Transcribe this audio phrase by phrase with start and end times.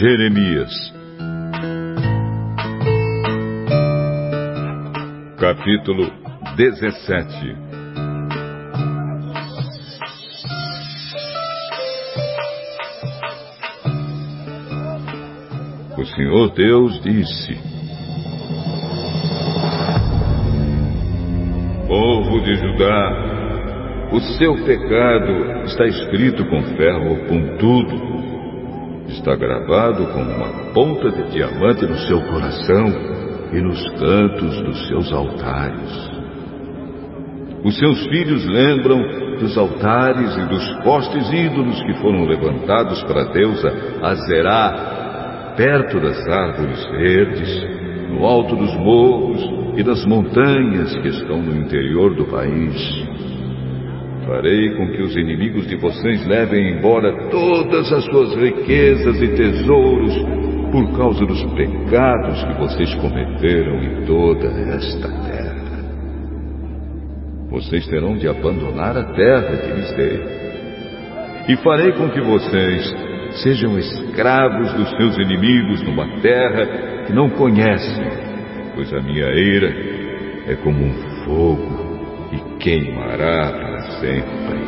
[0.00, 0.72] Jeremias.
[5.38, 6.10] Capítulo
[6.56, 7.54] 17
[15.98, 17.60] O Senhor Deus disse:
[21.86, 28.09] Povo de Judá, o seu pecado está escrito com ferro pontudo
[29.10, 32.86] está gravado com uma ponta de diamante no seu coração
[33.52, 36.10] e nos cantos dos seus altares.
[37.64, 39.02] Os seus filhos lembram
[39.38, 46.26] dos altares e dos postes ídolos que foram levantados para a deusa Azerá, perto das
[46.28, 47.80] árvores verdes,
[48.10, 49.40] no alto dos morros
[49.76, 53.29] e das montanhas que estão no interior do país.
[54.30, 60.14] Farei com que os inimigos de vocês levem embora todas as suas riquezas e tesouros
[60.70, 65.80] por causa dos pecados que vocês cometeram em toda esta terra.
[67.50, 70.20] Vocês terão de abandonar a terra que lhes dei.
[71.48, 72.94] E farei com que vocês
[73.42, 78.06] sejam escravos dos seus inimigos numa terra que não conhecem,
[78.76, 79.74] pois a minha ira
[80.46, 80.92] é como um
[81.24, 81.79] fogo
[82.32, 84.60] e queimará para sempre.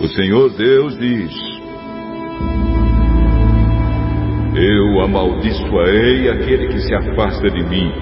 [0.00, 1.32] O Senhor Deus diz:
[4.54, 7.92] Eu amaldiçoarei aquele que se afasta de mim,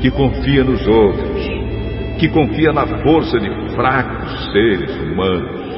[0.00, 1.48] que confia nos outros,
[2.18, 5.68] que confia na força de fracos seres humanos.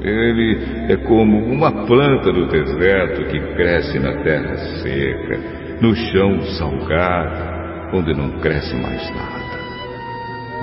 [0.00, 5.40] Ele é como uma planta do deserto que cresce na terra seca,
[5.80, 7.55] no chão salgado
[7.92, 9.46] onde não cresce mais nada.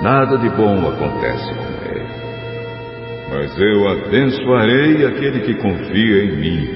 [0.02, 2.24] Nada de bom acontece com ele.
[3.30, 6.68] Mas eu abençoarei aquele que confia em mim,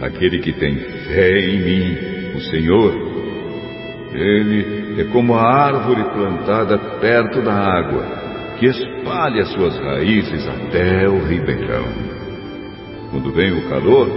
[0.00, 1.98] aquele que tem fé em mim,
[2.36, 2.94] o Senhor.
[4.12, 8.04] Ele é como a árvore plantada perto da água,
[8.58, 11.86] que espalha suas raízes até o ribeirão.
[13.10, 14.08] Quando vem o calor,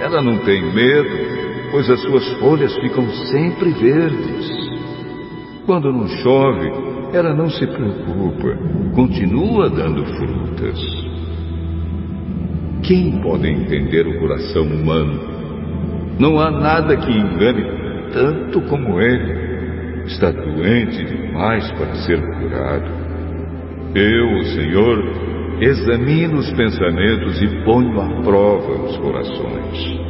[0.00, 4.77] ela não tem medo, pois as suas folhas ficam sempre verdes.
[5.68, 6.72] Quando não chove,
[7.12, 8.56] ela não se preocupa,
[8.94, 10.80] continua dando frutas.
[12.82, 15.20] Quem pode entender o coração humano?
[16.18, 17.64] Não há nada que engane
[18.14, 20.06] tanto como ele.
[20.06, 22.90] Está doente demais para ser curado.
[23.94, 25.04] Eu, o Senhor,
[25.60, 30.07] examino os pensamentos e ponho à prova os corações.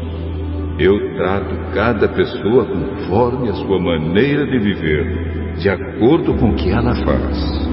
[0.78, 6.70] Eu trato cada pessoa conforme a sua maneira de viver de acordo com o que
[6.70, 7.68] ela faz.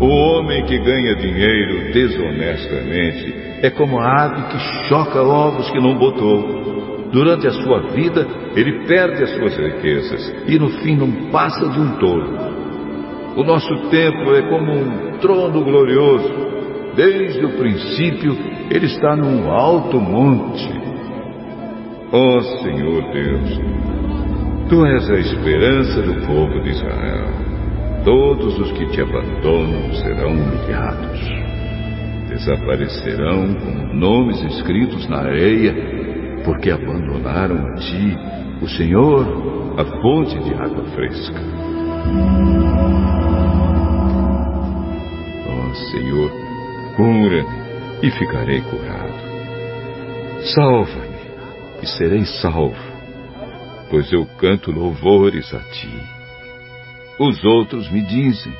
[0.00, 4.58] O homem que ganha dinheiro desonestamente é como a ave que
[4.88, 7.10] choca ovos que não botou.
[7.12, 8.26] Durante a sua vida,
[8.56, 12.53] ele perde as suas riquezas e no fim não passa de um tolo.
[13.36, 16.44] O nosso tempo é como um trono glorioso.
[16.94, 18.36] Desde o princípio,
[18.70, 20.70] ele está num alto monte.
[22.12, 23.60] Ó oh, Senhor Deus,
[24.68, 27.28] Tu és a esperança do povo de Israel.
[28.02, 31.20] Todos os que te abandonam serão humilhados.
[32.28, 35.74] Desaparecerão como nomes escritos na areia,
[36.44, 38.18] porque abandonaram a ti,
[38.62, 42.63] o Senhor, a fonte de água fresca.
[45.94, 46.32] Senhor,
[46.96, 47.64] cura-me
[48.02, 49.14] e ficarei curado.
[50.52, 51.14] Salva-me
[51.80, 52.74] e serei salvo,
[53.88, 55.96] pois eu canto louvores a ti.
[57.20, 58.52] Os outros me dizem: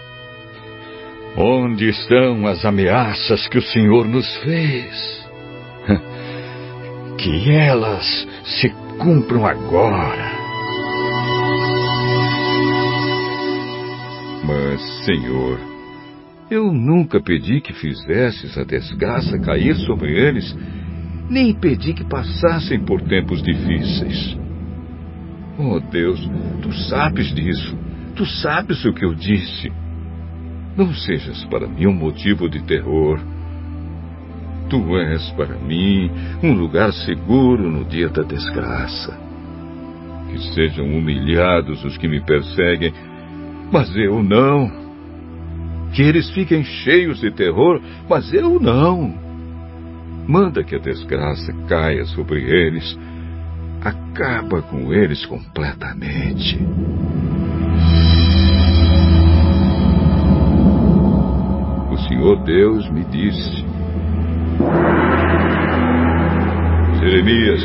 [1.37, 5.25] Onde estão as ameaças que o Senhor nos fez?
[7.17, 10.31] Que elas se cumpram agora.
[14.45, 15.74] Mas, Senhor,
[16.55, 20.56] eu nunca pedi que fizesses a desgraça cair sobre eles
[21.29, 24.39] nem pedi que passassem por tempos difíceis.
[25.59, 26.21] Oh Deus,
[26.62, 27.77] tu sabes disso.
[28.15, 29.73] Tu sabes o que eu disse.
[30.77, 33.19] Não sejas para mim um motivo de terror.
[34.69, 36.11] Tu és para mim
[36.43, 39.19] um lugar seguro no dia da desgraça.
[40.31, 42.93] Que sejam humilhados os que me perseguem,
[43.73, 44.84] mas eu não.
[45.94, 49.14] Que eles fiquem cheios de terror, mas eu não.
[50.26, 52.99] Manda que a desgraça caia sobre eles.
[53.82, 56.58] Acaba com eles completamente.
[62.08, 63.64] Senhor Deus me disse:
[67.00, 67.62] Jeremias,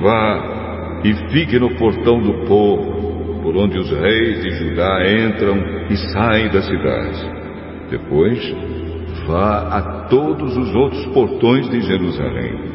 [0.00, 2.97] vá e fique no portão do povo,
[3.38, 5.56] por onde os reis de Judá entram
[5.90, 7.38] e saem da cidade.
[7.90, 8.54] Depois,
[9.26, 12.68] vá a todos os outros portões de Jerusalém.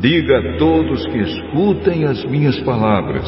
[0.00, 3.26] Diga a todos que escutem as minhas palavras.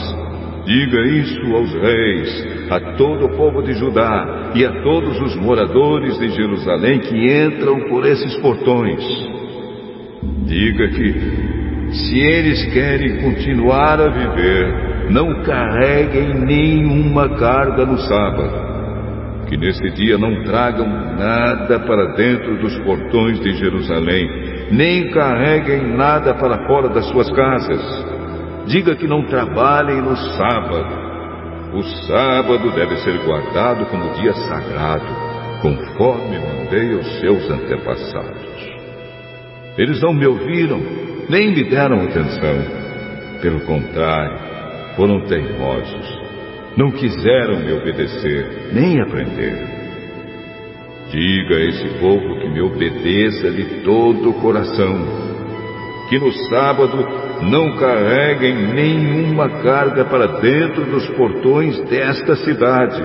[0.65, 6.19] Diga isso aos reis, a todo o povo de Judá e a todos os moradores
[6.19, 9.03] de Jerusalém que entram por esses portões.
[10.47, 11.13] Diga que,
[11.93, 18.71] se eles querem continuar a viver, não carreguem nenhuma carga no sábado
[19.51, 26.33] que nesse dia não tragam nada para dentro dos portões de Jerusalém, nem carreguem nada
[26.35, 27.83] para fora das suas casas.
[28.67, 31.11] Diga que não trabalhem no sábado.
[31.75, 35.07] O sábado deve ser guardado como dia sagrado,
[35.61, 38.71] conforme mandei aos seus antepassados.
[39.77, 40.81] Eles não me ouviram,
[41.29, 42.81] nem me deram atenção.
[43.43, 44.50] Pelo contrário,
[44.97, 46.31] foram teimosos
[46.77, 49.69] não quiseram me obedecer, nem aprender.
[51.11, 54.97] Diga a esse povo que me obedeça de todo o coração,
[56.09, 57.07] que no sábado
[57.43, 63.03] não carreguem nenhuma carga para dentro dos portões desta cidade.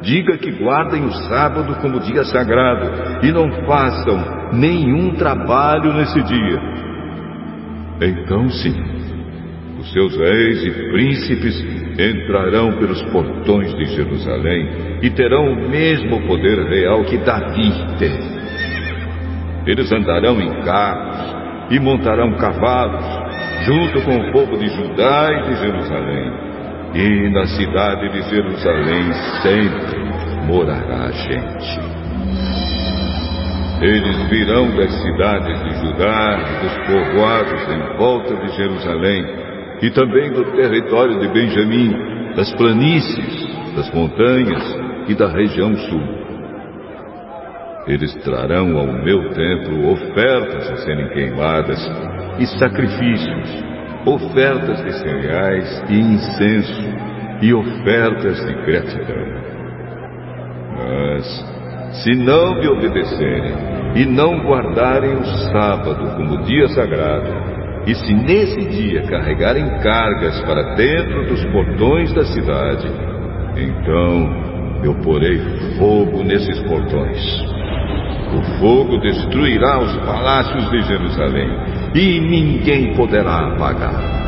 [0.00, 6.60] Diga que guardem o sábado como dia sagrado e não façam nenhum trabalho nesse dia.
[8.00, 8.76] Então sim,
[9.78, 11.64] os seus reis e príncipes
[11.98, 18.18] entrarão pelos portões de Jerusalém e terão o mesmo poder real que Davi tem.
[19.66, 21.36] Eles andarão em carros
[21.70, 23.04] e montarão cavalos,
[23.64, 26.32] junto com o povo de Judá e de Jerusalém.
[26.94, 29.98] E na cidade de Jerusalém sempre
[30.46, 31.98] morará gente.
[33.80, 39.47] Eles virão das cidades de Judá, dos povoados em volta de Jerusalém,
[39.82, 41.94] e também do território de Benjamim,
[42.34, 44.62] das planícies, das montanhas
[45.08, 46.18] e da região sul.
[47.86, 51.80] Eles trarão ao meu templo ofertas a serem queimadas
[52.38, 53.64] e sacrifícios,
[54.04, 56.82] ofertas de cereais e incenso
[57.40, 59.48] e ofertas de gratidão.
[60.76, 63.54] Mas, se não me obedecerem
[63.94, 67.37] e não guardarem o sábado como dia sagrado,
[67.88, 72.86] e se nesse dia carregarem cargas para dentro dos portões da cidade,
[73.56, 75.38] então eu porei
[75.78, 77.18] fogo nesses portões.
[78.36, 81.48] O fogo destruirá os palácios de Jerusalém
[81.94, 84.18] e ninguém poderá apagar.